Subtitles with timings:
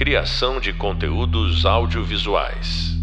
[0.00, 2.96] Criação de conteúdos audiovisuais.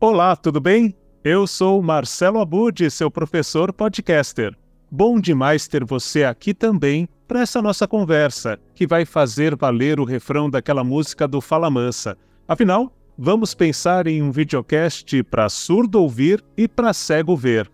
[0.00, 0.92] Olá, tudo bem?
[1.22, 4.58] Eu sou Marcelo Abud, seu professor podcaster.
[4.90, 10.04] Bom demais ter você aqui também para essa nossa conversa, que vai fazer valer o
[10.04, 12.18] refrão daquela música do Fala Mansa.
[12.48, 17.70] Afinal, vamos pensar em um videocast para surdo ouvir e para cego ver.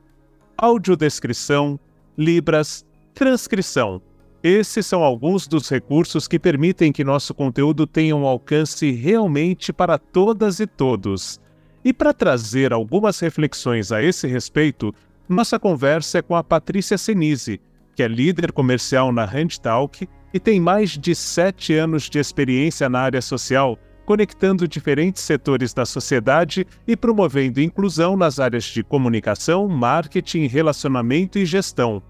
[0.58, 1.80] Audiodescrição,
[2.18, 2.84] libras,
[3.14, 4.02] transcrição.
[4.43, 9.99] Esses são alguns dos recursos que permitem que nosso conteúdo tenha um alcance realmente para
[9.99, 11.40] todas e todos.
[11.85, 14.95] E para trazer algumas reflexões a esse respeito,
[15.29, 17.61] nossa conversa é com a Patrícia Senise,
[17.96, 23.00] que é líder comercial na Handtalk e tem mais de sete anos de experiência na
[23.00, 23.76] área social,
[24.07, 31.45] conectando diferentes setores da sociedade e promovendo inclusão nas áreas de comunicação, marketing, relacionamento e
[31.45, 32.00] gestão.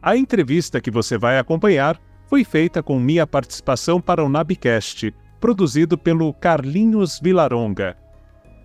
[0.00, 5.98] A entrevista que você vai acompanhar foi feita com minha participação para o Nabcast, produzido
[5.98, 7.96] pelo Carlinhos Vilaronga.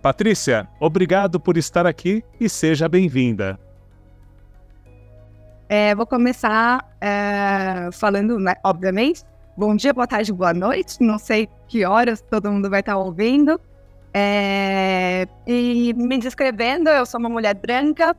[0.00, 3.58] Patrícia, obrigado por estar aqui e seja bem-vinda.
[5.68, 9.24] É, vou começar é, falando, né, obviamente,
[9.56, 10.98] bom dia, boa tarde, boa noite.
[11.00, 13.60] Não sei que horas todo mundo vai estar ouvindo.
[14.12, 18.14] É, e me descrevendo, eu sou uma mulher branca,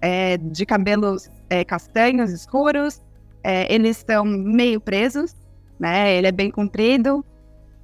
[0.00, 3.02] é, de cabelos é, castanhos escuros.
[3.42, 5.34] É, eles estão meio presos,
[5.78, 6.14] né?
[6.14, 7.24] Ele é bem comprido,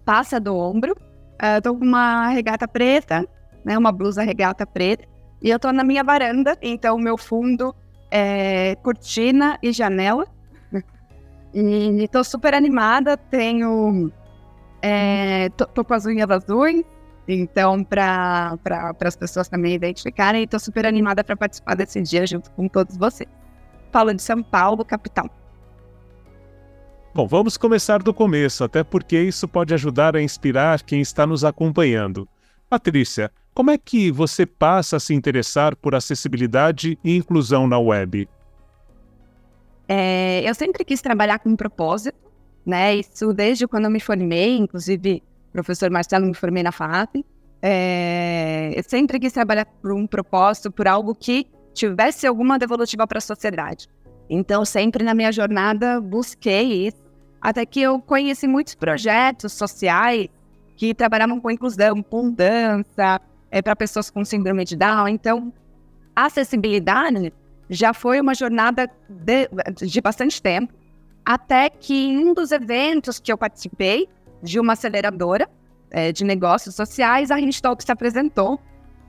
[0.04, 0.96] passa do ombro.
[1.40, 3.26] Eu tô com uma regata preta,
[3.64, 3.76] né?
[3.76, 5.04] Uma blusa regata preta.
[5.42, 7.74] E eu tô na minha varanda, então o meu fundo
[8.10, 10.26] é, cortina e janela.
[11.56, 14.10] E tô super animada, tenho.
[14.82, 16.84] É, tô, tô, com as unhas azuis,
[17.28, 22.50] então, para pra, as pessoas também identificarem, estou super animada para participar desse dia junto
[22.50, 23.28] com todos vocês.
[23.94, 25.30] Falo de São Paulo, capital.
[27.14, 31.44] Bom, vamos começar do começo, até porque isso pode ajudar a inspirar quem está nos
[31.44, 32.28] acompanhando.
[32.68, 38.28] Patrícia, como é que você passa a se interessar por acessibilidade e inclusão na web?
[39.86, 42.18] É, eu sempre quis trabalhar com um propósito,
[42.66, 42.96] né?
[42.96, 47.24] Isso desde quando eu me formei, inclusive o professor Marcelo me formei na FAP.
[47.62, 53.18] É, eu sempre quis trabalhar por um propósito, por algo que tivesse alguma devolutiva para
[53.18, 53.88] a sociedade.
[54.30, 57.02] Então, sempre na minha jornada busquei isso,
[57.40, 60.28] até que eu conheci muitos projetos sociais
[60.76, 63.20] que trabalhavam com inclusão, com dança,
[63.50, 65.08] é, para pessoas com síndrome de Down.
[65.08, 65.52] Então,
[66.16, 67.32] a acessibilidade
[67.68, 69.48] já foi uma jornada de,
[69.86, 70.72] de bastante tempo,
[71.24, 74.08] até que em um dos eventos que eu participei,
[74.42, 75.48] de uma aceleradora
[75.90, 78.60] é, de negócios sociais, a Talk se apresentou.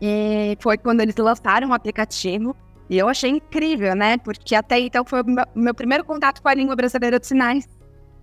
[0.02, 2.56] E foi quando eles lançaram o aplicativo.
[2.90, 4.18] E eu achei incrível, né?
[4.18, 5.26] Porque até então foi o
[5.56, 7.68] meu, primeiro contato com a língua brasileira de sinais.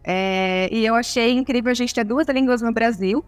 [0.05, 3.25] É, e eu achei incrível a gente ter duas línguas no Brasil.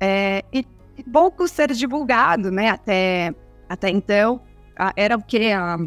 [0.00, 0.64] É, e
[1.12, 2.70] pouco ser divulgado, né?
[2.70, 3.34] Até,
[3.68, 4.40] até então,
[4.96, 5.52] era o que?
[5.52, 5.78] Há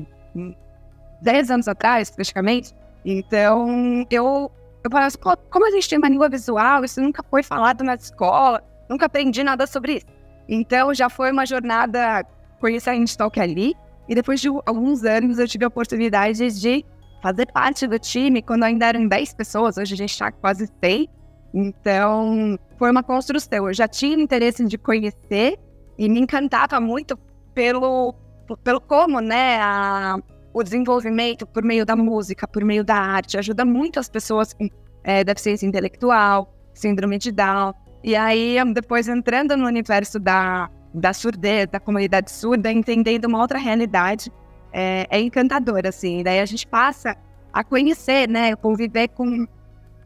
[1.21, 2.73] 10 anos atrás, praticamente.
[3.05, 4.51] Então, eu,
[4.83, 5.17] eu falava assim,
[5.49, 9.43] como a gente tem uma língua visual, isso nunca foi falado na escola, nunca aprendi
[9.43, 10.05] nada sobre isso.
[10.47, 12.25] Então, já foi uma jornada
[12.59, 13.73] conhecer a Instalk ali.
[14.07, 16.85] E depois de alguns anos, eu tive a oportunidade de
[17.21, 21.07] fazer parte do time, quando ainda eram 10 pessoas, hoje a gente está quase 100.
[21.53, 23.67] Então, foi uma construção.
[23.67, 25.57] Eu já tinha interesse de conhecer
[25.97, 27.17] e me encantava muito
[27.53, 28.15] pelo,
[28.63, 30.17] pelo como, né, a,
[30.53, 34.67] o desenvolvimento por meio da música, por meio da arte, ajuda muito as pessoas com
[35.03, 37.73] é, deficiência intelectual, síndrome de Down.
[38.03, 43.59] E aí, depois entrando no universo da, da surdez, da comunidade surda, entendendo uma outra
[43.59, 44.31] realidade,
[44.73, 46.23] é, é encantador, assim.
[46.23, 47.15] Daí a gente passa
[47.53, 49.47] a conhecer, né, conviver com,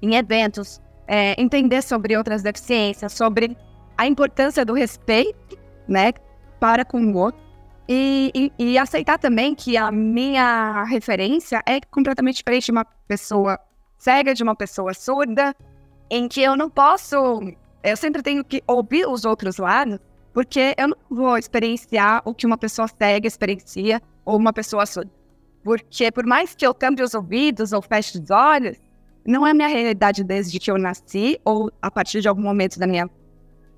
[0.01, 3.55] em eventos, é, entender sobre outras deficiências, sobre
[3.97, 5.57] a importância do respeito,
[5.87, 6.13] né,
[6.59, 7.45] para com o outro.
[7.87, 13.59] E, e, e, aceitar também que a minha referência é completamente diferente de uma pessoa
[13.95, 15.55] cega, de uma pessoa surda,
[16.09, 17.15] em que eu não posso.
[17.85, 19.99] Eu sempre tenho que ouvir os outros lados,
[20.33, 25.11] porque eu não vou experienciar o que uma pessoa cega experiencia ou uma pessoa surda.
[25.63, 28.77] Porque por mais que eu tampe os ouvidos ou feche os olhos,
[29.23, 32.79] não é a minha realidade desde que eu nasci ou a partir de algum momento
[32.79, 33.07] da minha.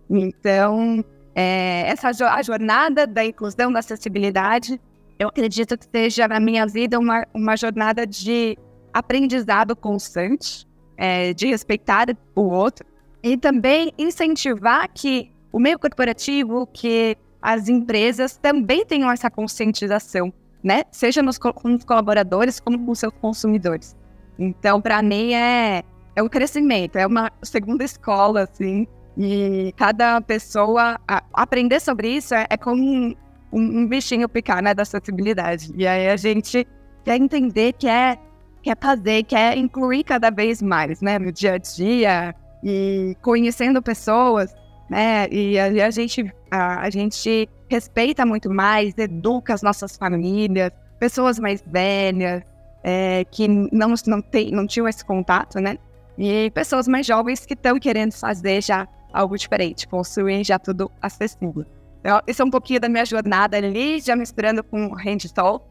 [0.10, 1.04] Então,
[1.36, 4.80] é, essa a jornada da inclusão, da acessibilidade,
[5.20, 8.58] eu acredito que seja na minha vida uma, uma jornada de
[8.94, 10.66] aprendizado constante,
[10.96, 12.86] é, de respeitar o outro
[13.34, 20.34] e também incentivar que o meio corporativo, que as empresas também tenham essa conscientização,
[20.64, 20.84] né?
[20.92, 23.96] Seja nos, com os colaboradores como com seus consumidores.
[24.40, 25.84] Então, para mim, é,
[26.16, 28.88] é um crescimento, é uma segunda escola, assim,
[29.18, 33.16] e cada pessoa a, aprender sobre isso é, é como um,
[33.52, 35.72] um, um, bichinho picar, né, da acessibilidade.
[35.76, 36.68] E aí a gente
[37.04, 38.20] quer entender, quer,
[38.62, 44.54] quer fazer, quer incluir cada vez mais, né, no dia a dia, e conhecendo pessoas,
[44.90, 50.72] né, e a, a gente, a, a gente respeita muito mais, educa as nossas famílias,
[51.00, 52.42] pessoas mais velhas,
[52.84, 55.78] é, que não, não, tem, não tinham esse contato, né?
[56.18, 61.66] E pessoas mais jovens que estão querendo fazer já algo diferente, construir já tudo acessível.
[62.00, 65.68] Então, isso é um pouquinho da minha jornada ali, já misturando com Handstall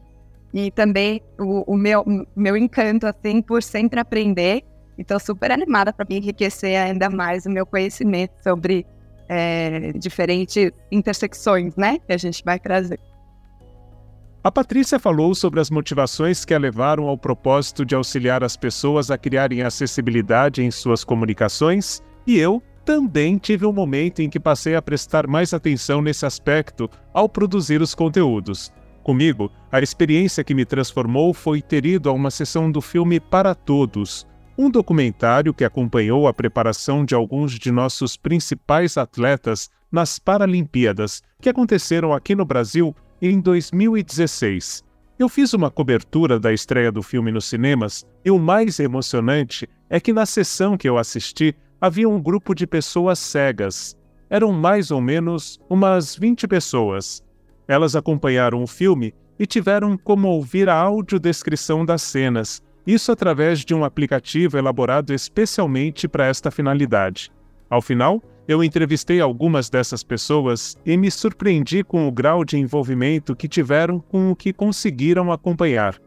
[0.53, 2.05] e também o, o meu,
[2.35, 4.63] meu encanto, assim, por sempre aprender.
[4.97, 8.85] Então, super animada para me enriquecer ainda mais o meu conhecimento sobre
[9.29, 12.99] é, diferentes intersecções, né, que a gente vai trazer.
[14.43, 19.11] A Patrícia falou sobre as motivações que a levaram ao propósito de auxiliar as pessoas
[19.11, 24.75] a criarem acessibilidade em suas comunicações, e eu também tive um momento em que passei
[24.75, 28.71] a prestar mais atenção nesse aspecto ao produzir os conteúdos.
[29.03, 33.53] Comigo, a experiência que me transformou foi ter ido a uma sessão do filme Para
[33.53, 34.25] Todos,
[34.57, 41.47] um documentário que acompanhou a preparação de alguns de nossos principais atletas nas Paralimpíadas, que
[41.47, 44.83] aconteceram aqui no Brasil em 2016.
[45.19, 49.99] Eu fiz uma cobertura da estreia do filme nos cinemas e o mais emocionante é
[49.99, 53.95] que na sessão que eu assisti havia um grupo de pessoas cegas.
[54.29, 57.23] Eram mais ou menos umas 20 pessoas.
[57.67, 63.75] Elas acompanharam o filme e tiveram como ouvir a audiodescrição das cenas, isso através de
[63.75, 67.29] um aplicativo elaborado especialmente para esta finalidade.
[67.69, 73.35] Ao final, eu entrevistei algumas dessas pessoas e me surpreendi com o grau de envolvimento
[73.35, 75.99] que tiveram com o que conseguiram acompanhar.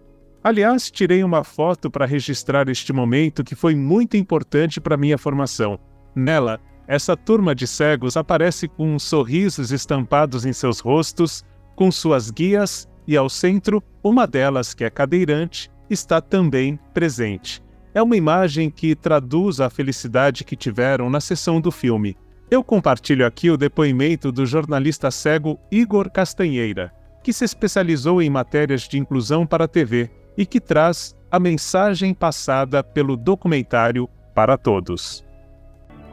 [0.43, 5.79] Aliás, tirei uma foto para registrar este momento que foi muito importante para minha formação.
[6.17, 11.44] Nela, essa turma de cegos aparece com sorrisos estampados em seus rostos,
[11.76, 17.62] com suas guias e ao centro, uma delas, que é cadeirante, está também presente.
[17.92, 22.16] É uma imagem que traduz a felicidade que tiveram na sessão do filme.
[22.50, 26.92] Eu compartilho aqui o depoimento do jornalista cego Igor Castanheira,
[27.22, 32.14] que se especializou em matérias de inclusão para a TV e que traz a mensagem
[32.14, 35.25] passada pelo documentário para todos.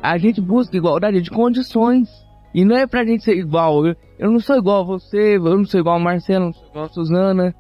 [0.01, 2.09] A gente busca igualdade de condições.
[2.53, 3.85] E não é pra gente ser igual.
[3.85, 6.68] Eu, eu não sou igual a você, eu não sou igual a Marcelo, não sou
[6.69, 7.56] igual a Suzana.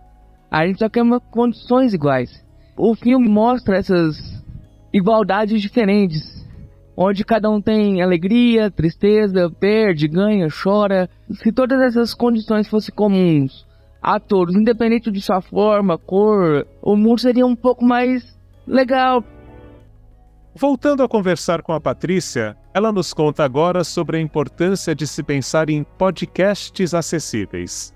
[0.49, 2.45] A gente só quer uma, condições iguais.
[2.77, 4.43] O filme mostra essas
[4.93, 6.37] igualdades diferentes
[6.97, 11.07] onde cada um tem alegria, tristeza, perde, ganha, chora.
[11.31, 13.67] Se todas essas condições fossem comuns
[14.01, 18.35] a todos, independente de sua forma, cor, o mundo seria um pouco mais
[18.65, 19.23] legal.
[20.55, 25.21] Voltando a conversar com a Patrícia, ela nos conta agora sobre a importância de se
[25.21, 27.93] pensar em podcasts acessíveis.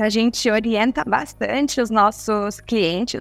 [0.00, 3.20] A gente orienta bastante os nossos clientes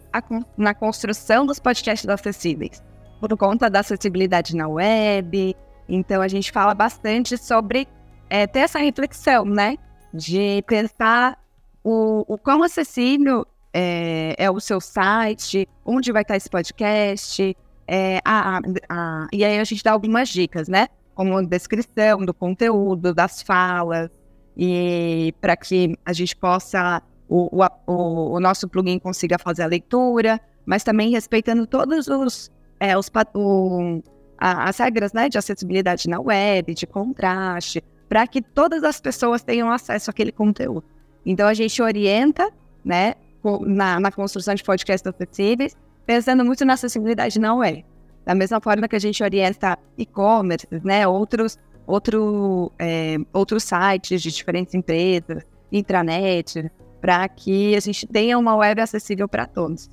[0.56, 2.84] na construção dos podcasts acessíveis
[3.20, 5.56] por conta da acessibilidade na web.
[5.90, 7.88] Então a gente fala bastante sobre
[8.30, 9.78] é, ter essa reflexão, né?
[10.14, 11.38] De pensar
[11.84, 17.56] o, o quão acessível é, é, o seu site, onde vai estar esse podcast.
[17.88, 20.88] É, a, a, a, e aí a gente dá algumas dicas, né?
[21.16, 24.10] Como descrição do conteúdo, das falas,
[24.58, 30.42] e para que a gente possa, o, o, o nosso plugin consiga fazer a leitura,
[30.66, 34.02] mas também respeitando todos os é, os, o,
[34.38, 39.44] a, as regras né, de acessibilidade na web, de contraste, para que todas as pessoas
[39.44, 40.84] tenham acesso àquele conteúdo.
[41.26, 42.50] Então a gente orienta
[42.84, 43.16] né,
[43.62, 47.86] na, na construção de podcasts acessíveis, pensando muito na acessibilidade na web.
[48.26, 54.32] Da mesma forma que a gente orienta e-commerce, né, outros, outro, é, outros sites de
[54.32, 56.70] diferentes empresas, intranet,
[57.02, 59.90] para que a gente tenha uma web acessível para todos.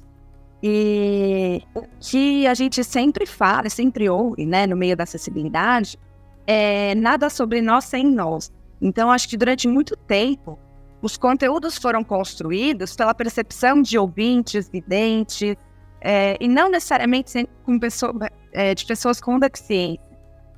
[0.63, 5.99] E o que a gente sempre fala, sempre ouve, né, no meio da acessibilidade,
[6.47, 8.53] é nada sobre nós sem nós.
[8.81, 10.59] Então, acho que durante muito tempo,
[11.01, 15.55] os conteúdos foram construídos pela percepção de ouvintes, videntes,
[16.01, 18.15] é, e não necessariamente com pessoa,
[18.53, 20.03] é, de pessoas com deficiência.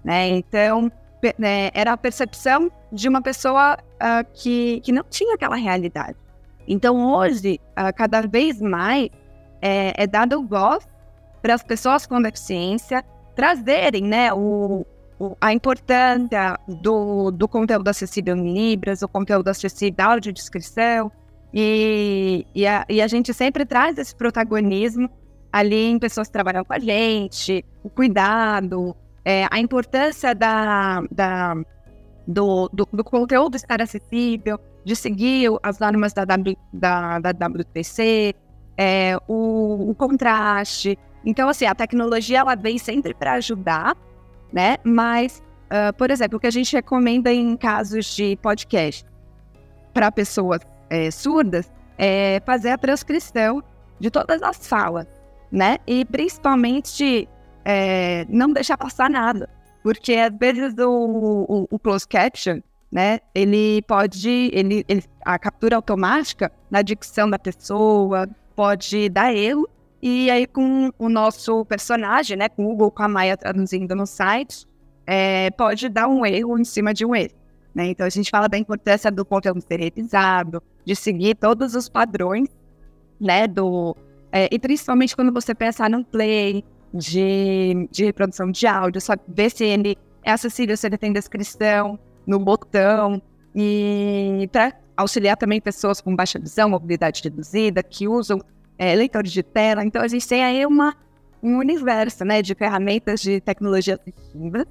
[0.04, 0.28] Né?
[0.28, 0.90] Então,
[1.28, 6.16] é, era a percepção de uma pessoa uh, que, que não tinha aquela realidade.
[6.66, 9.08] Então, hoje, uh, cada vez mais,
[9.62, 10.86] é, é dado voz
[11.40, 13.04] para as pessoas com deficiência
[13.34, 14.84] trazerem né, o,
[15.18, 21.12] o, a importância do, do conteúdo acessível em Libras, o conteúdo acessível da audiodescrição,
[21.52, 25.08] e, e, a, e a gente sempre traz esse protagonismo
[25.52, 31.54] ali em pessoas que trabalham com a gente, o cuidado, é, a importância da, da,
[32.28, 37.32] do, do, do, conteúdo estar acessível, de seguir as normas da, w, da, da
[38.78, 40.96] é, o, o, contraste.
[41.24, 43.96] Então, assim, a tecnologia ela vem sempre para ajudar,
[44.52, 44.76] né?
[44.84, 45.42] Mas,
[45.72, 49.04] uh, por exemplo, o que a gente recomenda em casos de podcast
[49.92, 53.60] para pessoas é, surdas é fazer a transcrição
[53.98, 55.08] de todas as falas,
[55.50, 55.78] né?
[55.84, 57.28] E principalmente
[57.68, 59.50] é, não deixar passar nada.
[59.82, 63.18] Porque às vezes o, o, o closed caption, né?
[63.34, 64.50] Ele pode.
[64.52, 69.68] Ele, ele, a captura automática na dicção da pessoa pode dar erro.
[70.00, 72.48] E aí, com o nosso personagem, né?
[72.48, 74.64] Com o Google, com a Maia traduzindo no site,
[75.04, 77.34] é, pode dar um erro em cima de um erro.
[77.74, 77.88] Né?
[77.88, 82.48] Então, a gente fala da importância do conteúdo ser revisado, de seguir todos os padrões,
[83.20, 83.46] né?
[83.48, 83.96] Do,
[84.30, 89.22] é, e principalmente quando você pensa no play, de, de reprodução de áudio, sabe?
[89.28, 93.20] Ver se ele é acessível, se ele tem descrição no botão.
[93.54, 98.40] E para auxiliar também pessoas com baixa visão, mobilidade reduzida, que usam
[98.78, 99.84] é, leitores de tela.
[99.84, 100.94] Então, a gente tem aí uma,
[101.42, 104.66] um universo né, de ferramentas de tecnologia assistiva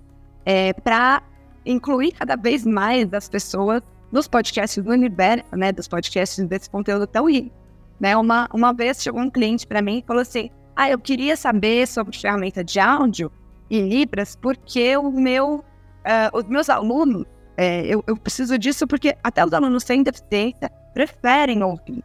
[0.45, 1.23] é, para
[1.65, 3.81] incluir cada vez mais as pessoas
[4.11, 7.51] nos podcasts do universo, né, dos podcasts desse conteúdo tão rico.
[7.99, 8.15] Né?
[8.15, 11.87] Uma, uma vez chegou um cliente para mim e falou assim: ah, eu queria saber
[11.87, 13.31] sobre ferramenta de áudio
[13.69, 17.25] e Libras, porque o meu, uh, os meus alunos,
[17.57, 22.03] é, eu, eu, preciso disso porque até os alunos sem deficiência preferem ouvir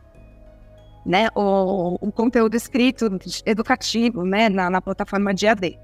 [1.05, 3.11] né, o, o conteúdo escrito
[3.45, 5.79] educativo né, na, na plataforma de AD.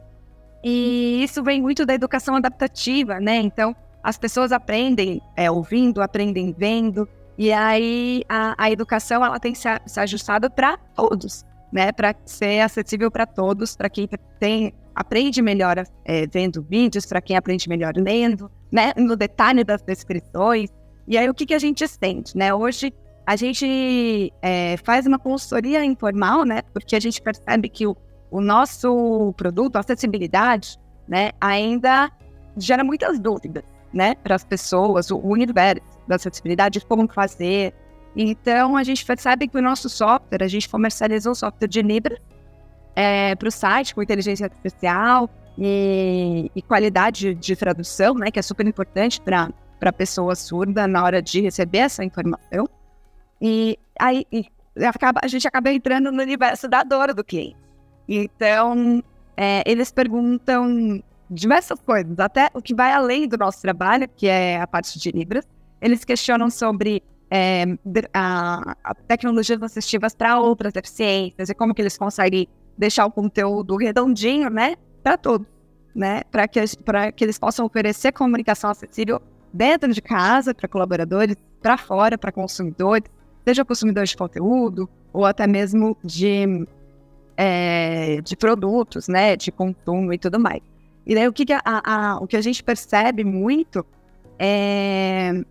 [0.62, 3.36] E isso vem muito da educação adaptativa, né?
[3.36, 9.52] Então, as pessoas aprendem é, ouvindo, aprendem vendo, e aí a, a educação ela tem
[9.52, 11.44] que ser, ser ajustada para todos
[11.76, 14.08] né, para ser acessível para todos, para quem
[14.40, 19.82] tem aprende melhor é, vendo vídeos, para quem aprende melhor lendo, né, no detalhe das
[19.82, 20.70] descrições.
[21.06, 22.54] E aí o que, que a gente sente, né?
[22.54, 22.94] Hoje
[23.26, 26.62] a gente é, faz uma consultoria informal, né?
[26.72, 27.94] Porque a gente percebe que o,
[28.30, 32.10] o nosso produto, a acessibilidade, né, ainda
[32.56, 37.74] gera muitas dúvidas, né, para as pessoas, o universo da acessibilidade, como fazer,
[38.16, 42.18] então, a gente percebe que o nosso software, a gente comercializou o software de Libra
[42.94, 48.38] é, para o site com inteligência artificial e, e qualidade de, de, tradução, né, que
[48.38, 52.66] é super importante para a pessoa surda na hora de receber essa informação.
[53.38, 54.48] E aí e
[54.84, 57.56] acaba, a gente acaba entrando no universo da dor do cliente.
[58.08, 59.02] Então,
[59.36, 64.60] é, eles perguntam diversas coisas, até o que vai além do nosso trabalho, que é
[64.60, 65.46] a parte de Libras.
[65.82, 67.64] Eles questionam sobre é,
[68.14, 73.76] a, a tecnologias assistivas para outras deficiências e como que eles conseguem deixar o conteúdo
[73.76, 75.46] redondinho, né, para todos,
[75.94, 76.60] né, para que,
[77.14, 79.20] que eles possam oferecer comunicação acessível
[79.52, 83.10] dentro de casa para colaboradores, para fora, para consumidores,
[83.44, 86.66] seja consumidores de conteúdo ou até mesmo de,
[87.36, 90.60] é, de produtos, né, de consumo e tudo mais.
[91.06, 93.86] E daí o que, que a, a, o que a gente percebe muito
[94.38, 95.44] é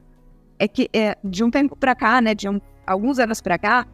[0.59, 3.85] é que é, de um tempo para cá, né, de um, alguns anos para cá,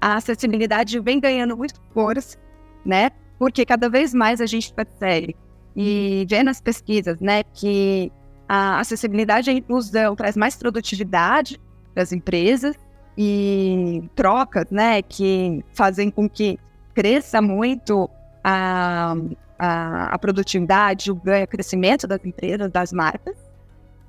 [0.00, 2.38] a acessibilidade vem ganhando muito força,
[2.84, 3.10] né?
[3.38, 5.34] Porque cada vez mais a gente percebe
[5.74, 8.12] e vê nas pesquisas, né, que
[8.48, 11.60] a acessibilidade e a inclusão traz mais produtividade
[11.92, 12.76] para as empresas
[13.16, 16.58] e trocas, né, que fazem com que
[16.94, 18.08] cresça muito
[18.42, 19.16] a,
[19.58, 23.36] a, a produtividade, o ganho, o crescimento das empresas, das marcas.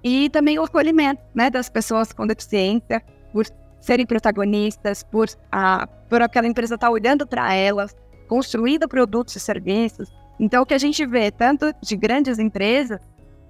[0.07, 3.01] E também o acolhimento né, das pessoas com deficiência,
[3.33, 3.43] por
[3.81, 7.95] serem protagonistas, por, a, por aquela empresa estar tá olhando para elas,
[8.27, 10.13] construindo produtos e serviços.
[10.39, 12.99] Então, o que a gente vê, tanto de grandes empresas,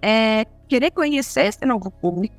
[0.02, 2.36] é querer conhecer esse novo público,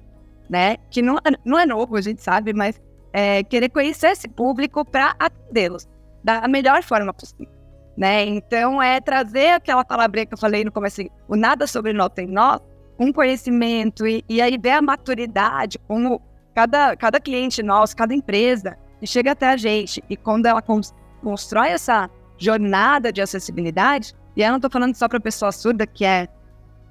[0.48, 0.78] né?
[0.90, 2.80] Que não, não é novo, a gente sabe, mas
[3.12, 5.86] é querer conhecer esse público para atendê-los
[6.24, 7.52] da melhor forma possível.
[7.98, 8.24] Né?
[8.24, 12.26] Então, é trazer aquela palavrinha que eu falei no começo, o nada sobre nós tem
[12.26, 12.62] nós,
[12.96, 16.20] com conhecimento e, e aí ver a maturidade, como
[16.54, 20.94] cada, cada cliente nosso, cada empresa que chega até a gente e quando ela cons
[21.22, 26.04] constrói essa jornada de acessibilidade, e eu não estou falando só para pessoa surda, que
[26.04, 26.28] é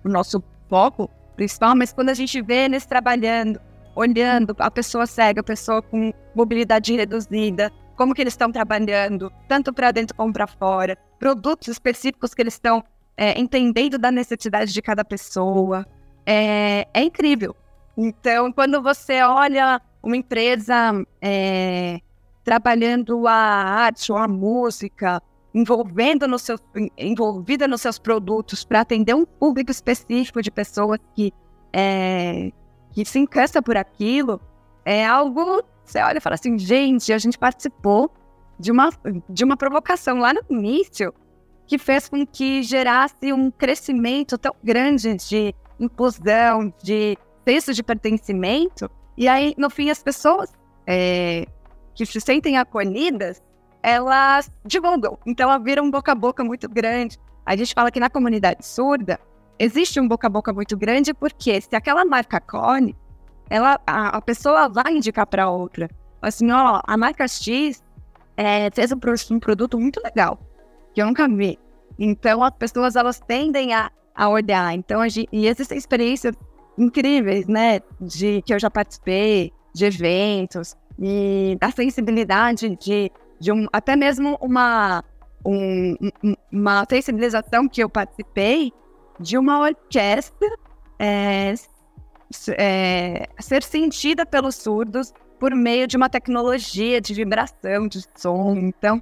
[0.03, 3.61] o nosso foco principal, mas quando a gente vê eles trabalhando,
[3.95, 9.71] olhando a pessoa cega, a pessoa com mobilidade reduzida, como que eles estão trabalhando, tanto
[9.71, 12.83] para dentro como para fora, produtos específicos que eles estão
[13.15, 15.85] é, entendendo da necessidade de cada pessoa,
[16.25, 17.55] é, é incrível.
[17.97, 21.99] Então, quando você olha uma empresa é,
[22.43, 25.21] trabalhando a arte ou a música,
[25.53, 26.59] envolvendo no seu,
[26.97, 31.33] envolvida nos seus produtos para atender um público específico de pessoas que,
[31.71, 32.51] é,
[32.91, 34.41] que se encanta por aquilo,
[34.83, 35.63] é algo.
[35.83, 38.11] Você olha e fala assim, gente, a gente participou
[38.59, 38.89] de uma,
[39.29, 41.13] de uma provocação lá no início
[41.67, 48.89] que fez com que gerasse um crescimento tão grande de inclusão, de senso de pertencimento.
[49.17, 50.51] E aí, no fim, as pessoas
[50.87, 51.45] é,
[51.93, 53.41] que se sentem acolhidas,
[53.81, 55.17] elas divulgam.
[55.25, 57.17] Então, ela vira um boca a boca muito grande.
[57.45, 59.19] A gente fala que na comunidade surda
[59.57, 62.95] existe um boca a boca muito grande porque se aquela marca acolhe,
[63.49, 65.89] ela, a, a pessoa vai indicar para outra.
[66.21, 67.83] Assim, ó, a marca X
[68.35, 68.99] é, fez um,
[69.31, 70.39] um produto muito legal,
[70.93, 71.59] que eu nunca vi.
[71.97, 74.73] Então, as pessoas, elas tendem a, a olhar.
[74.73, 76.35] Então, a gente, e existem experiências
[76.77, 83.67] incríveis, né, de que eu já participei, de eventos, e da sensibilidade de, de um,
[83.71, 85.03] até mesmo uma,
[85.45, 85.95] um,
[86.51, 88.71] uma sensibilização que eu participei
[89.19, 90.49] de uma orquestra
[90.99, 91.53] é,
[92.57, 98.55] é, ser sentida pelos surdos por meio de uma tecnologia de vibração, de som.
[98.55, 99.01] Então,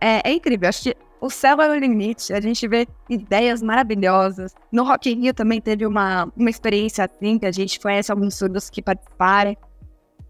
[0.00, 0.68] é, é incrível.
[0.68, 2.32] Acho que o céu é o limite.
[2.32, 4.54] A gente vê ideias maravilhosas.
[4.70, 8.34] No Rock in Rio também teve uma, uma experiência assim, que a gente conhece alguns
[8.34, 9.56] surdos que participaram.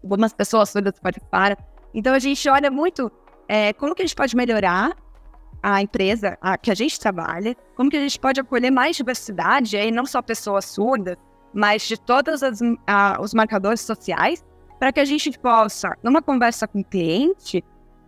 [0.03, 1.57] Algumas pessoas surdas que participaram.
[1.93, 3.11] Então, a gente olha muito
[3.47, 4.95] é, como que a gente pode melhorar
[5.61, 9.75] a empresa a, que a gente trabalha, como que a gente pode acolher mais diversidade,
[9.75, 11.17] aí não só pessoas surdas,
[11.53, 14.45] mas de todos as, a, os marcadores sociais,
[14.79, 17.63] para que a gente possa, numa conversa com o cliente,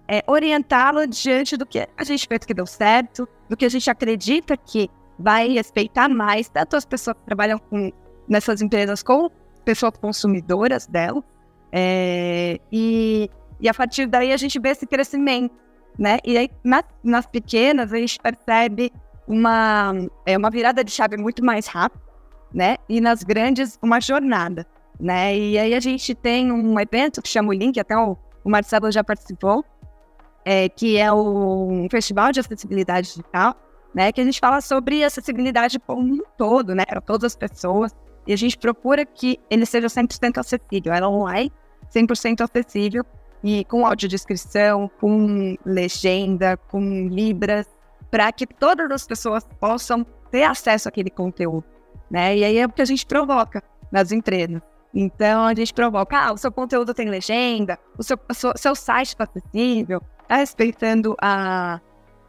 [0.10, 3.90] é, orientá-lo diante do que a gente fez que deu certo, do que a gente
[3.90, 7.92] acredita que vai respeitar mais tanto as pessoas que trabalham com,
[8.28, 9.32] nessas empresas como
[9.64, 11.24] pessoas consumidoras dela.
[11.72, 15.54] É, e, e a partir daí a gente vê esse crescimento,
[15.98, 16.18] né?
[16.26, 18.92] E aí nas, nas pequenas a gente percebe
[19.28, 19.94] uma,
[20.26, 22.04] é, uma virada de chave muito mais rápida,
[22.52, 22.78] né?
[22.88, 24.66] E nas grandes uma jornada
[25.00, 25.38] né?
[25.38, 28.92] E aí a gente tem um evento que chama o Link, até o, o Marcelo
[28.92, 29.64] já participou,
[30.50, 33.56] é, que é o, um festival de acessibilidade digital,
[33.94, 34.12] né?
[34.12, 36.86] Que a gente fala sobre acessibilidade como um todo, né?
[36.88, 37.96] Para todas as pessoas.
[38.26, 40.92] E a gente procura que ele seja 100% acessível.
[40.92, 41.52] Ela é online,
[41.94, 43.06] 100% acessível,
[43.44, 47.68] e com audiodescrição, com legenda, com libras,
[48.10, 51.66] para que todas as pessoas possam ter acesso àquele conteúdo,
[52.10, 52.36] né?
[52.36, 54.60] E aí é o que a gente provoca nas empresas.
[54.96, 59.10] Então a gente provoca, ah, o seu conteúdo tem legenda, o seu, o seu, site
[59.10, 60.02] está acessível,
[60.38, 61.80] respeitando a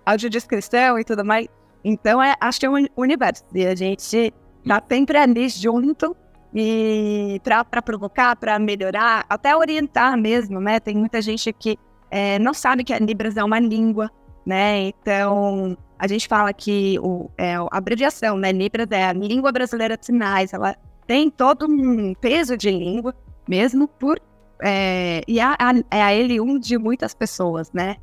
[0.04, 1.48] audiodescrição e tudo mais.
[1.84, 3.44] Então é, acho que é um universo.
[3.54, 4.32] E a gente
[4.66, 6.16] tá sempre ali junto
[6.54, 10.80] e para provocar, para melhorar, até orientar mesmo, né?
[10.80, 11.78] Tem muita gente que
[12.10, 14.10] é, não sabe que a Libras é uma língua,
[14.44, 14.88] né?
[14.88, 18.50] Então a gente fala que o, é, a abreviação, né?
[18.52, 20.74] Libras é a língua brasileira de sinais, ela
[21.06, 23.14] tem todo um peso de língua,
[23.48, 24.20] mesmo por.
[24.62, 27.96] É, e a, a, é a L1 de muitas pessoas, né?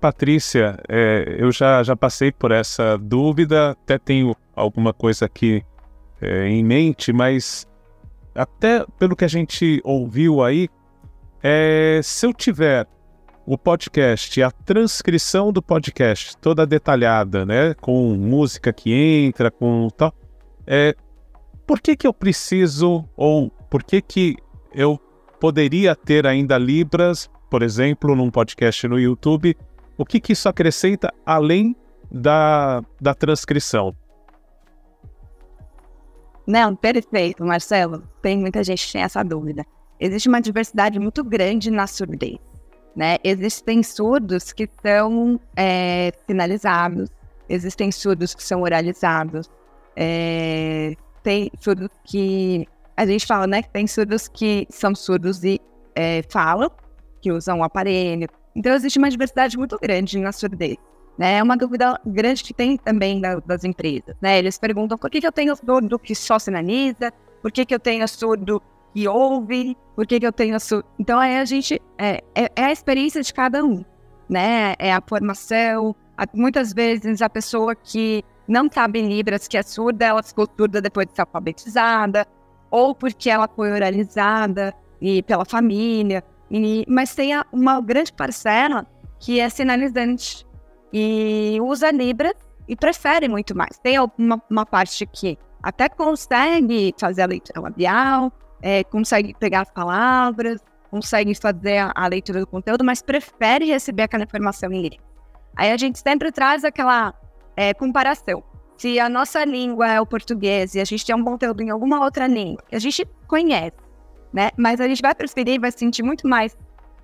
[0.00, 5.64] Patrícia, é, eu já, já passei por essa dúvida, até tenho alguma coisa aqui
[6.20, 7.66] é, em mente, mas
[8.34, 10.68] até pelo que a gente ouviu aí,
[11.42, 12.86] é, se eu tiver
[13.46, 20.12] o podcast, a transcrição do podcast toda detalhada, né, com música que entra, com tal,
[20.66, 20.94] é,
[21.66, 24.36] por que, que eu preciso, ou por que, que
[24.74, 25.00] eu
[25.40, 29.56] poderia ter ainda Libras, por exemplo, num podcast no YouTube?
[29.96, 31.74] O que, que isso acrescenta além
[32.10, 33.94] da, da transcrição?
[36.46, 38.02] Não, perfeito, Marcelo.
[38.22, 39.64] Tem muita gente que tem essa dúvida.
[39.98, 42.38] Existe uma diversidade muito grande na surdez.
[42.94, 43.16] Né?
[43.24, 47.10] Existem surdos que são é, sinalizados,
[47.48, 49.50] existem surdos que são oralizados,
[49.94, 52.66] é, tem surdos que.
[52.96, 53.62] A gente fala, né?
[53.62, 55.60] Que tem surdos que são surdos e
[55.94, 56.70] é, falam,
[57.20, 58.28] que usam o aparelho.
[58.54, 60.76] Então, existe uma diversidade muito grande na surdez.
[61.18, 61.38] Né?
[61.38, 64.14] É uma dúvida grande que tem também da, das empresas.
[64.20, 64.38] Né?
[64.38, 67.80] Eles perguntam por que, que eu tenho surdo que só sinaliza, por que, que eu
[67.80, 68.62] tenho surdo
[68.94, 70.86] que ouve, por que, que eu tenho surdo.
[70.98, 71.80] Então, aí a gente.
[71.98, 73.84] É, é, é a experiência de cada um.
[74.28, 74.74] Né?
[74.78, 75.94] É a formação.
[76.32, 81.06] Muitas vezes a pessoa que não sabe Libras, que é surda, ela ficou surda depois
[81.06, 82.26] de ser alfabetizada,
[82.76, 86.22] ou porque ela foi oralizada e pela família.
[86.50, 88.86] E, mas tem uma grande parcela
[89.18, 90.46] que é sinalizante
[90.92, 92.34] e usa Libras
[92.68, 93.78] e prefere muito mais.
[93.78, 99.70] Tem uma, uma parte que até consegue fazer a leitura labial, é, consegue pegar as
[99.70, 100.60] palavras,
[100.90, 105.00] consegue fazer a, a, leitura do conteúdo, mas prefere receber aquela informação em Libras.
[105.56, 107.14] Aí a gente sempre traz aquela
[107.56, 108.44] é, comparação.
[108.76, 112.04] Se a nossa língua é o português e a gente tem um conteúdo em alguma
[112.04, 113.76] outra língua que a gente conhece,
[114.32, 114.50] né?
[114.56, 116.56] Mas a gente vai preferir, vai se sentir muito mais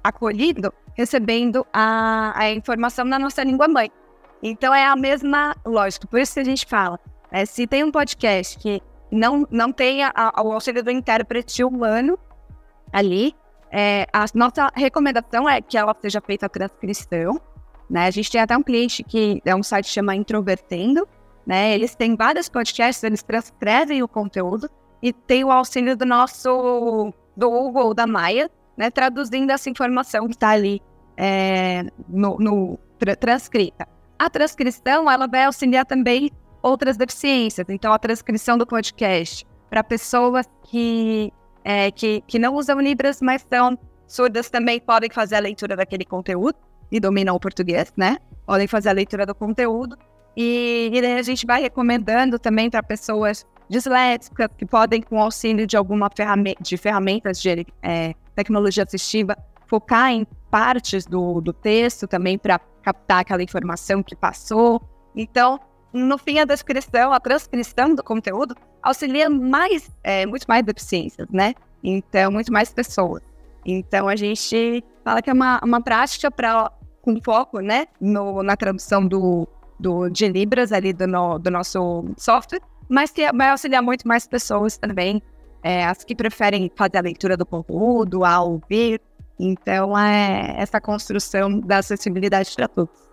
[0.04, 3.90] acolhido recebendo a, a informação na nossa língua mãe.
[4.42, 6.06] Então é a mesma lógica.
[6.06, 6.98] Por isso que a gente fala,
[7.30, 12.18] é, se tem um podcast que não, não tenha a, o auxílio do intérprete humano
[12.92, 13.34] ali,
[13.70, 17.40] é, a nossa recomendação é que ela seja feita a transcrição.
[17.88, 18.06] Né?
[18.06, 21.08] A gente tem até um cliente que é um site que chama Introvertendo,
[21.46, 21.74] né?
[21.74, 24.68] Eles têm vários podcasts, eles transcrevem o conteúdo
[25.02, 28.90] e tem o auxílio do nosso do Google, da Maia, né?
[28.90, 30.80] Traduzindo essa informação que está ali
[31.16, 33.88] é, no, no tra transcrita.
[34.18, 36.30] A transcrição ela vai auxiliar também
[36.62, 37.68] outras deficiências.
[37.68, 41.32] Então, a transcrição do podcast para pessoas que,
[41.64, 43.76] é, que, que não usam Libras, mas são
[44.06, 46.56] surdas também podem fazer a leitura daquele conteúdo
[46.90, 48.18] e dominam o português, né?
[48.46, 49.96] Podem fazer a leitura do conteúdo.
[50.36, 55.76] E, e a gente vai recomendando também para pessoas disléxicas que podem, com auxílio de
[55.76, 62.38] alguma ferramenta, de ferramentas de é, tecnologia assistiva, focar em partes do, do texto também
[62.38, 64.82] para captar aquela informação que passou.
[65.14, 65.58] Então,
[65.92, 71.54] no fim, a descrição, a transcrição do conteúdo auxilia mais, é, muito mais deficiências, né?
[71.82, 73.22] Então, muito mais pessoas.
[73.64, 78.56] Então, a gente fala que é uma, uma prática para com foco, né, no, na
[78.56, 79.48] tradução do,
[79.82, 84.26] do, de Libras ali do, no, do nosso software, mas que vai auxiliar muito mais
[84.26, 85.20] pessoas também,
[85.62, 89.00] é, as que preferem fazer a leitura do conteúdo, a ouvir.
[89.38, 93.12] Então, é essa construção da acessibilidade para todos.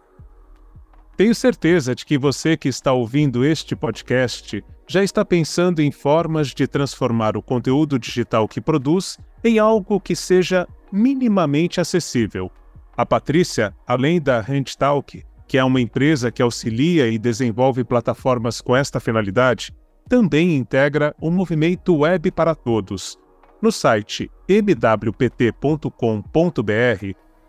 [1.17, 6.47] Tenho certeza de que você que está ouvindo este podcast já está pensando em formas
[6.49, 12.49] de transformar o conteúdo digital que produz em algo que seja minimamente acessível.
[12.95, 18.75] A Patrícia, além da HandTalk, que é uma empresa que auxilia e desenvolve plataformas com
[18.75, 19.75] esta finalidade,
[20.07, 23.17] também integra o movimento Web para Todos.
[23.59, 25.89] No site mwpt.com.br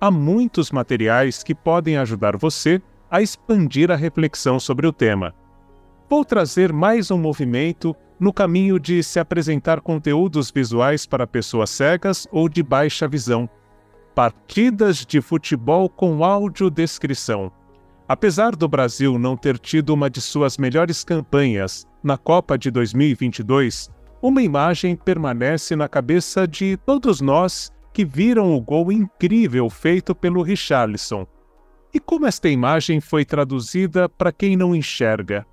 [0.01, 5.35] há muitos materiais que podem ajudar você a expandir a reflexão sobre o tema.
[6.09, 12.27] Vou trazer mais um movimento no caminho de se apresentar conteúdos visuais para pessoas cegas
[12.33, 13.47] ou de baixa visão.
[14.15, 17.53] Partidas de futebol com audiodescrição.
[18.11, 23.89] Apesar do Brasil não ter tido uma de suas melhores campanhas na Copa de 2022,
[24.21, 30.43] uma imagem permanece na cabeça de todos nós que viram o gol incrível feito pelo
[30.43, 31.25] Richarlison.
[31.95, 35.47] E como esta imagem foi traduzida para quem não enxerga?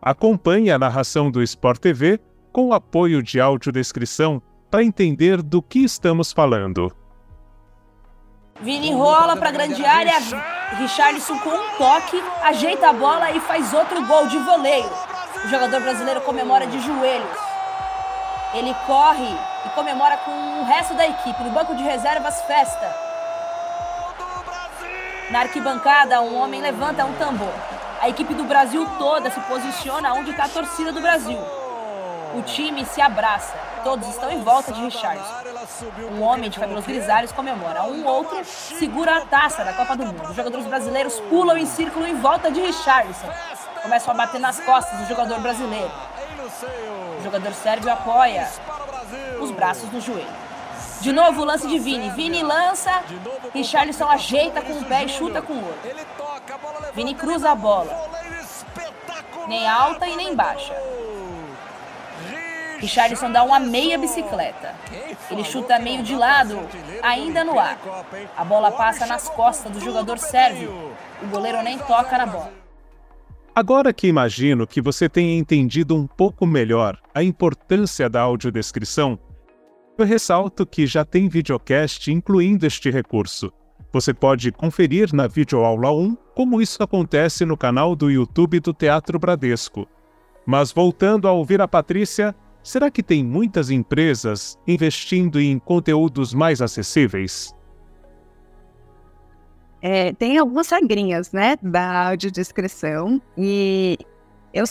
[0.00, 2.18] Acompanhe a narração do Sport TV
[2.50, 6.90] com apoio de audiodescrição para entender do que estamos falando.
[8.62, 10.14] Vini rola para grande área.
[10.78, 14.88] Richarlison com um toque, ajeita a bola e faz outro gol de voleio.
[15.44, 17.38] O jogador brasileiro comemora de joelhos.
[18.54, 21.42] Ele corre e comemora com o resto da equipe.
[21.42, 22.96] No banco de reservas, festa.
[25.30, 27.52] Na arquibancada, um homem levanta um tambor.
[28.00, 31.38] A equipe do Brasil toda se posiciona onde está a torcida do Brasil.
[32.34, 33.54] O time se abraça.
[33.82, 35.51] Todos estão em volta de Richardson.
[36.10, 37.84] Um homem de cabelos grisalhos comemora.
[37.84, 40.30] Um outro segura a taça da Copa do Mundo.
[40.30, 43.28] Os jogadores brasileiros pulam em círculo em volta de Richardson.
[43.82, 45.90] Começam a bater nas costas do jogador brasileiro.
[47.18, 48.48] O jogador sérvio apoia
[49.40, 50.26] os braços no joelho.
[51.00, 52.10] De novo o lance de Vini.
[52.10, 53.02] Vini lança,
[53.52, 55.90] Richarlison ajeita com o pé e chuta com o outro.
[56.94, 58.10] Vini cruza a bola.
[59.48, 60.74] Nem alta e nem baixa.
[62.82, 64.74] Richarlison dá uma meia bicicleta.
[65.30, 66.58] Ele chuta meio de lado,
[67.00, 67.78] ainda no ar.
[68.36, 70.92] A bola passa nas costas do jogador sérvio.
[71.22, 72.52] O goleiro nem toca na bola.
[73.54, 79.16] Agora que imagino que você tenha entendido um pouco melhor a importância da audiodescrição,
[79.96, 83.52] eu ressalto que já tem videocast incluindo este recurso.
[83.92, 89.20] Você pode conferir na videoaula 1 como isso acontece no canal do YouTube do Teatro
[89.20, 89.86] Bradesco.
[90.44, 96.62] Mas voltando a ouvir a Patrícia, Será que tem muitas empresas investindo em conteúdos mais
[96.62, 97.54] acessíveis?
[99.80, 103.98] É, tem algumas regrinhas, né, da audiodescrição e
[104.54, 104.64] eu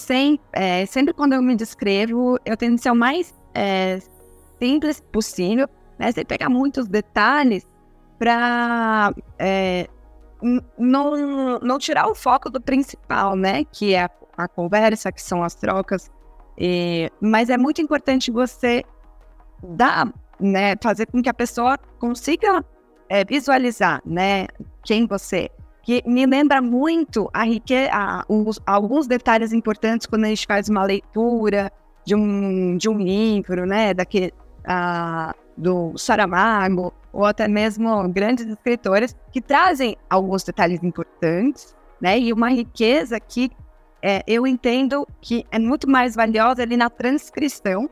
[0.54, 4.00] é, sempre quando eu me descrevo, eu tento ser o mais é,
[4.58, 5.68] simples possível,
[6.00, 7.68] né, sem pegar muitos detalhes
[8.18, 9.90] para é,
[10.78, 15.44] não, não tirar o foco do principal, né, que é a, a conversa, que são
[15.44, 16.10] as trocas
[16.58, 18.84] e, mas é muito importante você
[19.64, 22.64] dar, né, fazer com que a pessoa consiga
[23.10, 24.48] é, visualizar, né,
[24.84, 25.50] quem você
[25.84, 27.92] que me lembra muito a riqueza,
[28.66, 31.72] alguns detalhes importantes quando a gente faz uma leitura
[32.06, 39.16] de um, de um livro, né, daquele, uh, do Saramago, ou até mesmo grandes escritores
[39.32, 43.52] que trazem alguns detalhes importantes, né, e uma riqueza que
[44.02, 47.90] é, eu entendo que é muito mais valiosa ali na transcrição,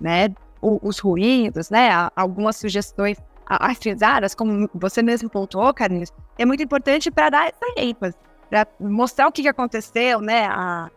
[0.00, 0.28] né,
[0.60, 6.62] o, os ruídos, né, algumas sugestões as frisadas, como você mesmo pontuou, Carlinhos, é muito
[6.62, 8.16] importante para dar essa ênfase,
[8.48, 10.90] para mostrar o que aconteceu, né, a,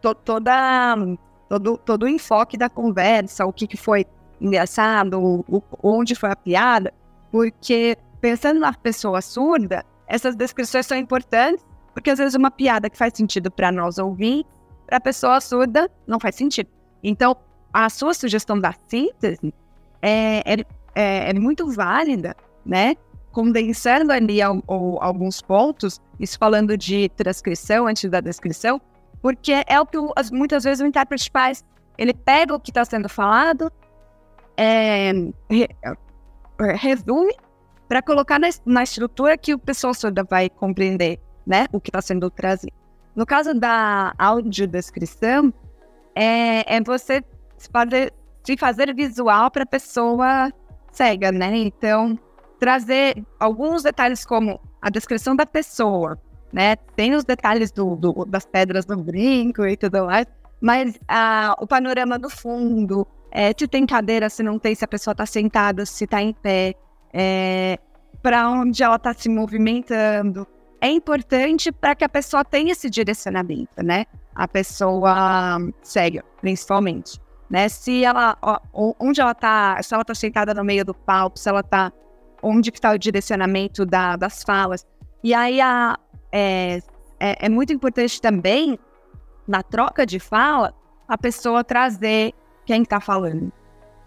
[0.00, 0.96] to, toda,
[1.48, 4.06] todo, todo o enfoque da conversa, o que, que foi
[4.40, 6.92] engraçado, o, onde foi a piada,
[7.30, 11.64] porque pensando na pessoa surda, essas descrições são importantes,
[11.94, 14.44] porque às vezes uma piada que faz sentido para nós ouvir,
[14.86, 16.68] para a pessoa surda não faz sentido.
[17.02, 17.34] Então,
[17.72, 19.54] a sua sugestão da síntese
[20.02, 22.94] é, é é, é muito válida, né?
[23.32, 28.80] Condensando ali ao, ao, alguns pontos, isso falando de transcrição antes da descrição,
[29.20, 31.64] porque é o que as, muitas vezes o intérprete faz.
[31.98, 33.72] Ele pega o que está sendo falado,
[34.56, 35.12] é,
[35.50, 37.34] re, é, resume,
[37.88, 41.66] para colocar na, na, estrutura que o pessoal surda vai compreender, né?
[41.72, 42.72] O que está sendo trazido.
[43.14, 45.52] No caso da audiodescrição,
[46.14, 47.22] é, é você
[47.70, 50.52] fazer, se fazer visual para a pessoa
[50.90, 51.56] cega, né?
[51.56, 52.18] Então,
[52.58, 56.18] trazer alguns detalhes como a descrição da pessoa,
[56.52, 56.76] né?
[56.96, 60.26] Tem os detalhes do, do das pedras do brinco e tudo mais,
[60.60, 64.88] mas ah, o panorama do fundo, é, se tem cadeira, se não tem, se a
[64.88, 66.74] pessoa está sentada, se está em pé,
[67.12, 67.78] é,
[68.22, 70.46] para onde ela está se movimentando.
[70.80, 74.04] É importante para que a pessoa tenha esse direcionamento, né?
[74.34, 77.20] A pessoa cega, principalmente
[77.54, 77.68] né?
[77.68, 78.36] Se ela,
[78.72, 81.92] onde ela tá, se ela tá sentada no meio do palco, se ela tá,
[82.42, 84.86] onde que tá o direcionamento da, das falas.
[85.22, 85.96] E aí a,
[86.32, 86.80] é,
[87.20, 88.78] é, é muito importante também,
[89.46, 90.74] na troca de fala,
[91.06, 92.32] a pessoa trazer
[92.66, 93.52] quem está falando,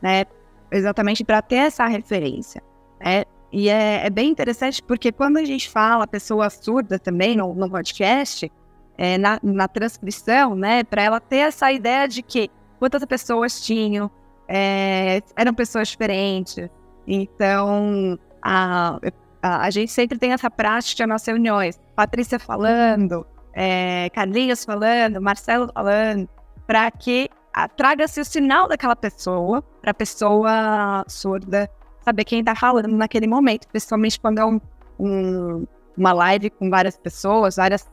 [0.01, 0.25] né?
[0.69, 2.62] Exatamente para ter essa referência,
[2.99, 3.23] né?
[3.51, 7.69] E é, é, bem interessante porque quando a gente fala pessoa surda também no, no
[7.69, 8.51] podcast,
[8.97, 10.83] é, na, na transcrição, né?
[10.83, 14.12] Para ela ter essa ideia de que quantas pessoas tinham,
[14.47, 16.69] é, eram pessoas diferentes.
[17.05, 18.99] Então, a,
[19.41, 21.79] a, a, gente sempre tem essa prática nas reuniões.
[21.95, 26.27] Patrícia falando, é, Carlinhos falando, Marcelo falando,
[26.65, 27.29] para que
[27.75, 31.69] traga-se o sinal daquela pessoa, para a pessoa surda
[32.07, 34.61] saber quem está falando naquele momento, principalmente quando é um,
[34.97, 35.67] um,
[35.97, 37.85] uma live com várias pessoas, várias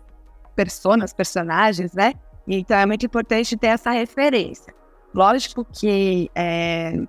[0.54, 2.14] personas, personagens, né?
[2.46, 4.72] Então é muito importante ter essa referência.
[5.12, 7.00] Lógico que é,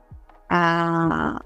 [0.50, 1.40] a,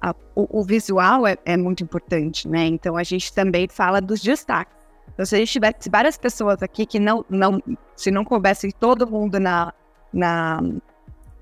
[0.00, 2.66] a, o, o, visual é, é, muito importante, né?
[2.66, 4.76] Então a gente também fala dos destaques.
[5.14, 7.62] Então, se a gente tivesse várias pessoas aqui que não, não
[7.96, 9.72] se não coubesse todo mundo na,
[10.12, 10.60] na,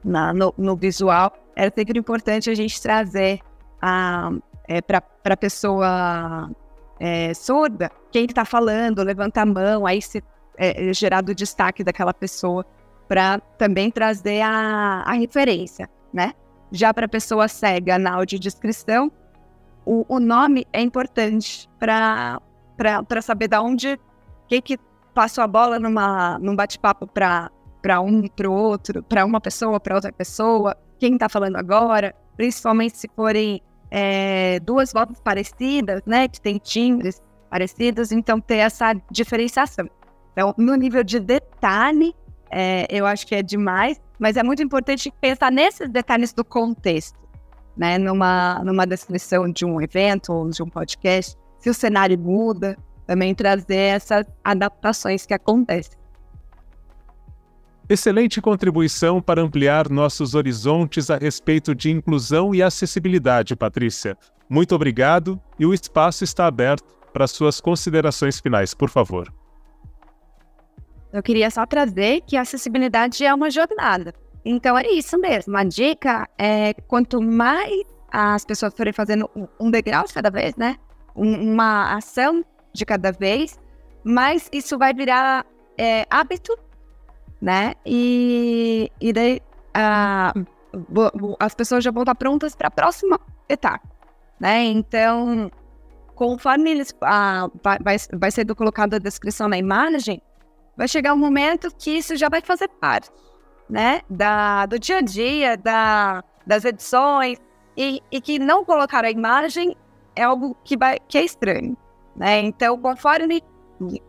[0.04, 3.40] na no, no, visual, era sempre importante a gente trazer
[3.86, 4.32] a,
[4.66, 6.50] é, para a pessoa
[6.98, 10.22] é, surda quem está falando, levanta a mão, aí se
[10.56, 12.66] é, é gerado o destaque daquela pessoa
[13.06, 16.32] para também trazer a, a referência, né?
[16.72, 19.12] Já para a pessoa cega na audiodescrição,
[19.84, 22.40] o, o nome é importante para
[23.22, 24.00] saber da onde,
[24.48, 24.76] quem que
[25.14, 27.50] passou a bola numa, num bate-papo para
[28.00, 32.98] um para o outro, para uma pessoa, para outra pessoa, quem está falando agora, principalmente
[32.98, 39.88] se forem é, duas vozes parecidas, né, que tem timbres parecidos, então ter essa diferenciação.
[40.32, 42.14] Então, no nível de detalhe,
[42.50, 47.18] é, eu acho que é demais, mas é muito importante pensar nesses detalhes do contexto,
[47.76, 47.98] né?
[47.98, 53.34] Numa, numa descrição de um evento ou de um podcast, se o cenário muda, também
[53.34, 55.96] trazer essas adaptações que acontecem.
[57.88, 64.16] Excelente contribuição para ampliar nossos horizontes a respeito de inclusão e acessibilidade, Patrícia.
[64.48, 69.32] Muito obrigado e o espaço está aberto para suas considerações finais, por favor.
[71.12, 74.12] Eu queria só trazer que a acessibilidade é uma jornada.
[74.44, 75.56] Então é isso mesmo.
[75.56, 80.76] A dica é quanto mais as pessoas forem fazendo um degrau de cada vez, né?
[81.16, 83.58] uma ação de cada vez,
[84.04, 85.46] mais isso vai virar
[85.78, 86.56] é, hábito,
[87.40, 87.74] né?
[87.84, 89.40] E, e daí
[89.76, 93.88] uh, as pessoas já vão estar prontas para a próxima etapa,
[94.40, 94.64] né?
[94.64, 95.50] Então,
[96.14, 96.94] conforme eles
[97.62, 100.20] vai, vai, vai sendo colocada a descrição na imagem,
[100.76, 103.10] vai chegar um momento que isso já vai fazer parte,
[103.68, 104.00] né?
[104.08, 107.38] Da, do dia a dia, da, das edições,
[107.76, 109.76] e, e que não colocar a imagem
[110.14, 111.76] é algo que, vai, que é estranho.
[112.16, 112.40] Né?
[112.40, 113.42] Então, conforme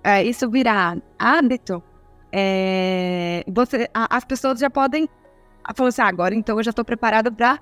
[0.04, 1.84] é, isso virar hábito,
[2.32, 5.10] é, você, a, as pessoas já podem
[5.76, 7.60] falar assim, ah, agora então eu já estou preparado para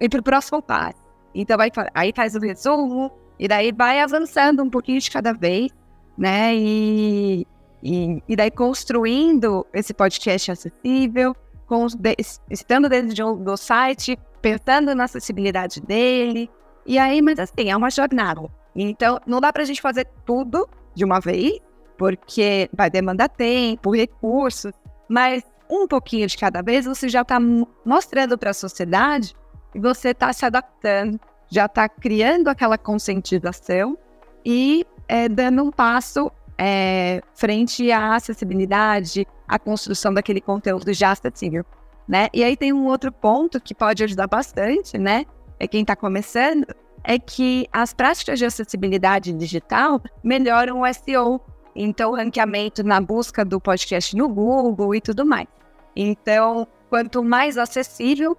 [0.00, 0.98] ir para o próximo passo.
[1.34, 5.70] Então, vai, aí faz o resumo, e daí vai avançando um pouquinho de cada vez,
[6.16, 6.54] né?
[6.54, 7.46] E,
[7.82, 12.16] e, e daí construindo esse podcast acessível, com, de,
[12.50, 16.50] estando dentro do site, pensando na acessibilidade dele.
[16.86, 18.48] E aí, mas assim, é uma jornada.
[18.74, 21.58] Então, não dá para a gente fazer tudo de uma vez,
[21.96, 24.72] porque vai demandar tempo, recursos,
[25.08, 27.38] mas um pouquinho de cada vez você já está
[27.84, 29.34] mostrando para a sociedade
[29.74, 33.98] e você está se adaptando, já está criando aquela conscientização
[34.44, 41.64] e é, dando um passo é, frente à acessibilidade, à construção daquele conteúdo já acessível,
[42.08, 42.28] né?
[42.32, 45.24] E aí tem um outro ponto que pode ajudar bastante, né?
[45.58, 46.66] É quem está começando,
[47.02, 51.40] é que as práticas de acessibilidade digital melhoram o SEO,
[51.76, 55.46] então o ranqueamento na busca do podcast no Google e tudo mais.
[55.94, 58.36] Então, quanto mais acessível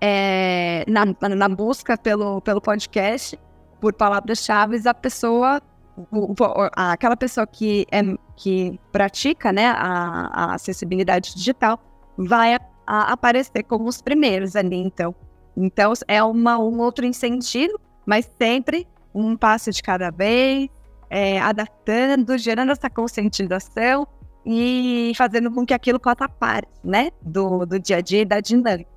[0.00, 3.38] é, na, na busca pelo, pelo podcast,
[3.80, 5.60] por palavras-chave, a pessoa
[6.76, 8.00] aquela pessoa que, é,
[8.36, 11.80] que pratica né, a, a acessibilidade digital
[12.16, 15.14] vai a, a aparecer como os primeiros ali, então.
[15.56, 20.68] Então, é uma, um outro incentivo, mas sempre um passo de cada vez,
[21.10, 24.06] é, adaptando, gerando essa conscientização
[24.44, 28.40] e fazendo com que aquilo faça parte, né, do, do dia a dia e da
[28.40, 28.90] dinâmica.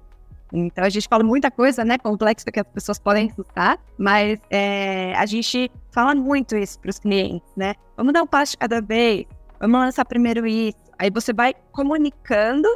[0.54, 5.14] Então a gente fala muita coisa, né, complexa que as pessoas podem escutar, mas é,
[5.16, 7.74] a gente fala muito isso para os clientes, né?
[7.96, 9.26] Vamos dar um passo cada vez,
[9.60, 10.78] vamos lançar primeiro isso.
[11.00, 12.68] Aí você vai comunicando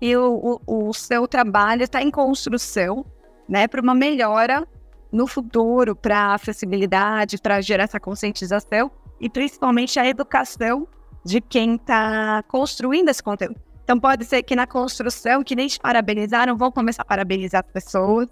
[0.00, 3.04] e o, o, o seu trabalho está em construção,
[3.48, 4.66] né, para uma melhora
[5.12, 10.88] no futuro, para acessibilidade, para gerar essa conscientização e principalmente a educação
[11.24, 13.60] de quem está construindo esse conteúdo.
[13.84, 17.72] Então pode ser que na construção, que nem te parabenizaram, vão começar a parabenizar as
[17.72, 18.28] pessoas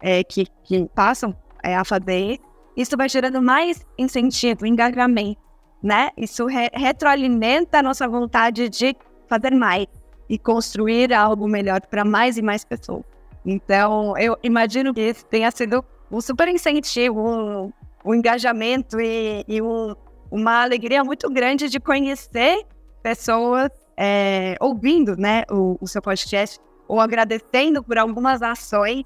[0.00, 2.38] é, que, que passam é, a fazer.
[2.76, 5.40] Isso vai gerando mais incentivo, engajamento,
[5.82, 6.10] né?
[6.16, 8.96] Isso re retroalimenta a nossa vontade de
[9.28, 9.86] fazer mais
[10.28, 13.04] e construir algo melhor para mais e mais pessoas.
[13.44, 17.72] Então, eu imagino que isso tenha sido um super incentivo, um,
[18.04, 19.96] um engajamento e, e um,
[20.30, 22.64] uma alegria muito grande de conhecer
[23.02, 29.04] pessoas é, ouvindo né, o, o, seu podcast ou agradecendo por algumas ações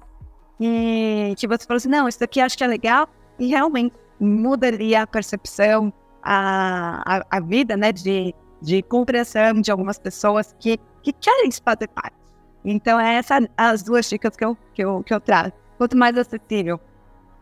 [0.59, 3.07] e que você falou assim, não, isso daqui acho que é legal
[3.39, 9.97] e realmente mudaria a percepção, a, a, a vida né, de, de compreensão de algumas
[9.97, 12.17] pessoas que, que querem fazer parte.
[12.65, 15.53] Então, é essas as duas dicas que eu, que eu, que eu trago.
[15.77, 16.79] Quanto mais acessível,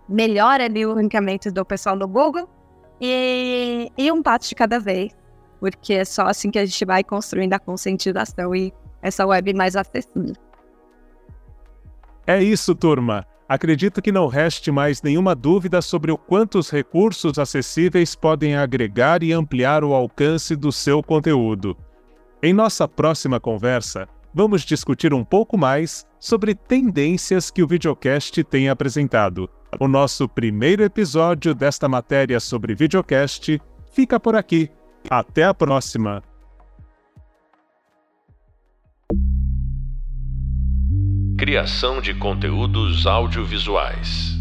[0.07, 2.47] melhor ali o ranqueamento do pessoal do Google
[3.01, 5.15] e, e um passo de cada vez
[5.59, 9.75] porque é só assim que a gente vai construindo a conscientização e essa web mais
[9.75, 10.35] acessível.
[12.27, 13.25] É isso, turma.
[13.47, 19.21] Acredito que não reste mais nenhuma dúvida sobre o quanto os recursos acessíveis podem agregar
[19.21, 21.77] e ampliar o alcance do seu conteúdo.
[22.41, 28.69] Em nossa próxima conversa, vamos discutir um pouco mais sobre tendências que o videocast tem
[28.69, 29.47] apresentado.
[29.79, 33.59] O nosso primeiro episódio desta matéria sobre videocast
[33.91, 34.69] fica por aqui.
[35.09, 36.23] Até a próxima!
[41.37, 44.34] Criação de conteúdos audiovisuais.